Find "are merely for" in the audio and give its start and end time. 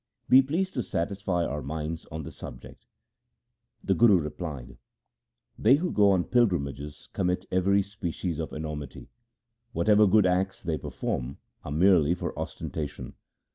11.63-12.35